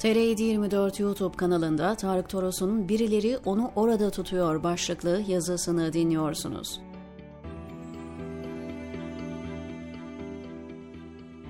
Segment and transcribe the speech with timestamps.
[0.00, 6.80] TR724 YouTube kanalında Tarık Toros'un Birileri Onu Orada Tutuyor başlıklı yazısını dinliyorsunuz.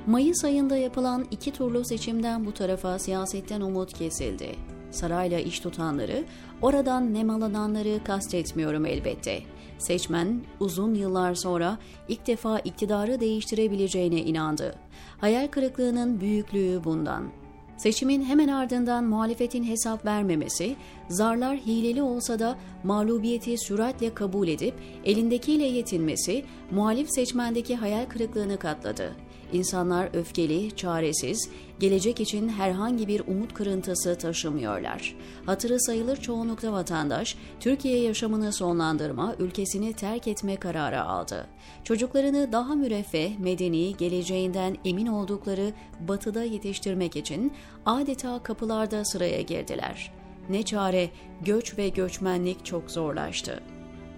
[0.07, 4.57] Mayıs ayında yapılan iki turlu seçimden bu tarafa siyasetten umut kesildi.
[4.91, 6.25] Sarayla iş tutanları,
[6.63, 9.41] oradan nemalananları kastetmiyorum elbette.
[9.79, 11.79] Seçmen uzun yıllar sonra
[12.09, 14.75] ilk defa iktidarı değiştirebileceğine inandı.
[15.19, 17.40] Hayal kırıklığının büyüklüğü bundan.
[17.83, 20.77] Seçimin hemen ardından muhalefetin hesap vermemesi,
[21.11, 24.75] zarlar hileli olsa da mağlubiyeti süratle kabul edip
[25.05, 29.13] elindekiyle yetinmesi muhalif seçmendeki hayal kırıklığını katladı.
[29.53, 35.17] İnsanlar öfkeli, çaresiz, gelecek için herhangi bir umut kırıntısı taşımıyorlar.
[35.47, 41.47] Hatırı sayılır çoğunlukla vatandaş, Türkiye yaşamını sonlandırma, ülkesini terk etme kararı aldı.
[41.85, 45.73] Çocuklarını daha müreffeh, medeni, geleceğinden emin oldukları
[46.09, 47.53] batıda yetiştirmek için
[47.87, 50.20] adeta kapılarda sıraya girdiler.
[50.51, 53.61] Ne çare, göç ve göçmenlik çok zorlaştı.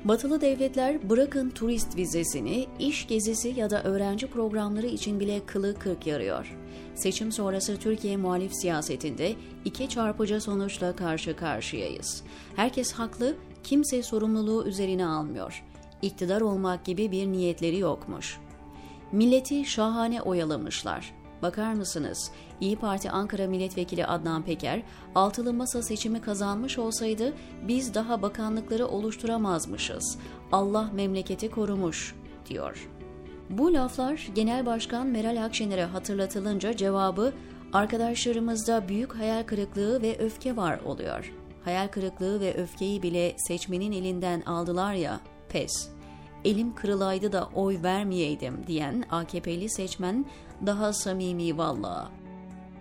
[0.05, 6.06] Batılı devletler bırakın turist vizesini, iş gezisi ya da öğrenci programları için bile kılı kırk
[6.06, 6.56] yarıyor.
[6.94, 9.33] Seçim sonrası Türkiye muhalif siyasetinde
[9.64, 12.22] iki çarpıcı sonuçla karşı karşıyayız.
[12.56, 15.64] Herkes haklı, kimse sorumluluğu üzerine almıyor.
[16.02, 18.39] İktidar olmak gibi bir niyetleri yokmuş.
[19.12, 21.14] Milleti şahane oyalamışlar.
[21.43, 22.31] Bakar mısınız?
[22.61, 24.83] İyi Parti Ankara Milletvekili Adnan Peker,
[25.15, 27.33] altılı masa seçimi kazanmış olsaydı
[27.69, 30.19] biz daha bakanlıkları oluşturamazmışız.
[30.53, 32.15] Allah memleketi korumuş,
[32.48, 32.89] diyor.
[33.51, 37.33] Bu laflar Genel Başkan Meral Akşener'e hatırlatılınca cevabı
[37.73, 41.33] arkadaşlarımızda büyük hayal kırıklığı ve öfke var oluyor.
[41.65, 45.89] Hayal kırıklığı ve öfkeyi bile seçmenin elinden aldılar ya, pes
[46.45, 50.27] elim kırılaydı da oy vermeyeydim diyen AKP'li seçmen
[50.67, 52.11] daha samimi valla.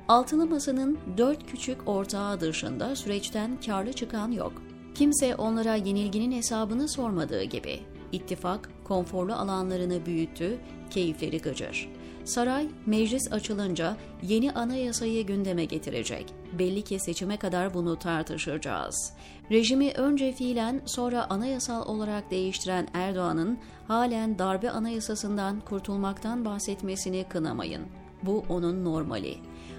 [0.07, 4.53] Altılı Masa'nın dört küçük ortağı dışında süreçten karlı çıkan yok.
[4.95, 7.79] Kimse onlara yenilginin hesabını sormadığı gibi.
[8.11, 10.57] İttifak konforlu alanlarını büyüttü,
[10.89, 11.89] keyifleri gıcır.
[12.25, 16.25] Saray, meclis açılınca yeni anayasayı gündeme getirecek.
[16.59, 19.13] Belli ki seçime kadar bunu tartışacağız.
[19.51, 27.81] Rejimi önce fiilen sonra anayasal olarak değiştiren Erdoğan'ın halen darbe anayasasından kurtulmaktan bahsetmesini kınamayın.
[28.23, 29.37] Bu onun normali.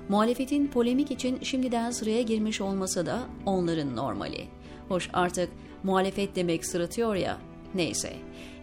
[0.09, 4.49] Muhalefetin polemik için şimdiden sıraya girmiş olması da onların normali.
[4.89, 5.49] Hoş artık
[5.83, 7.39] muhalefet demek sırıtıyor ya,
[7.75, 8.13] neyse.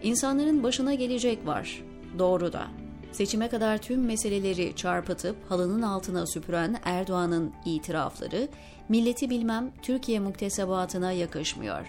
[0.02, 1.82] İnsanların başına gelecek var,
[2.18, 2.79] doğru da.
[3.12, 8.48] Seçime kadar tüm meseleleri çarpıtıp halının altına süpüren Erdoğan'ın itirafları,
[8.88, 11.86] milleti bilmem Türkiye muktesebatına yakışmıyor.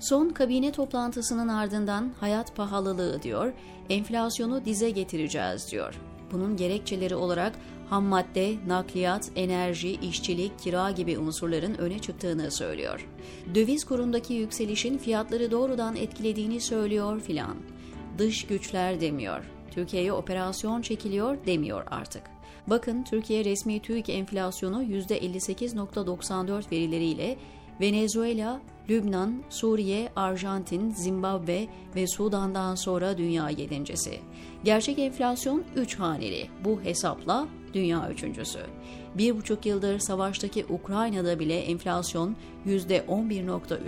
[0.00, 3.52] Son kabine toplantısının ardından hayat pahalılığı diyor,
[3.90, 5.94] enflasyonu dize getireceğiz diyor.
[6.32, 7.52] Bunun gerekçeleri olarak
[7.90, 13.08] ham madde, nakliyat, enerji, işçilik, kira gibi unsurların öne çıktığını söylüyor.
[13.54, 17.56] Döviz kurundaki yükselişin fiyatları doğrudan etkilediğini söylüyor filan.
[18.18, 19.44] Dış güçler demiyor.
[19.70, 22.22] Türkiye'ye operasyon çekiliyor demiyor artık.
[22.66, 27.36] Bakın Türkiye resmi TÜİK enflasyonu %58.94 verileriyle
[27.80, 28.60] Venezuela,
[28.90, 31.66] Lübnan, Suriye, Arjantin, Zimbabwe
[31.96, 34.20] ve Sudan'dan sonra dünya yedincisi.
[34.64, 36.48] Gerçek enflasyon 3 haneli.
[36.64, 38.58] Bu hesapla dünya üçüncüsü.
[39.14, 43.78] Bir buçuk yıldır savaştaki Ukrayna'da bile enflasyon %11.3.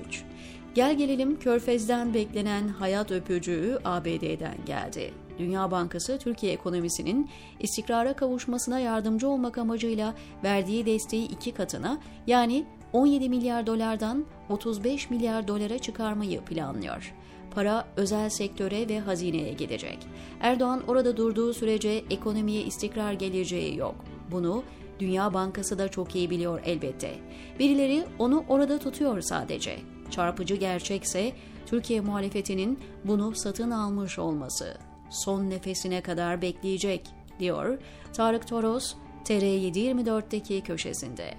[0.74, 5.14] Gel gelelim Körfez'den beklenen hayat öpücüğü ABD'den geldi.
[5.42, 7.30] Dünya Bankası Türkiye ekonomisinin
[7.60, 10.14] istikrara kavuşmasına yardımcı olmak amacıyla
[10.44, 17.14] verdiği desteği iki katına yani 17 milyar dolardan 35 milyar dolara çıkarmayı planlıyor.
[17.54, 19.98] Para özel sektöre ve hazineye gidecek.
[20.40, 23.94] Erdoğan orada durduğu sürece ekonomiye istikrar geleceği yok.
[24.30, 24.62] Bunu
[24.98, 27.14] Dünya Bankası da çok iyi biliyor elbette.
[27.58, 29.78] Birileri onu orada tutuyor sadece.
[30.10, 31.32] Çarpıcı gerçekse
[31.66, 34.91] Türkiye muhalefetinin bunu satın almış olması.
[35.12, 37.06] Son nefesine kadar bekleyecek,
[37.38, 37.78] diyor
[38.12, 38.94] Tarık Toros
[39.24, 41.34] TR724'deki köşesinde.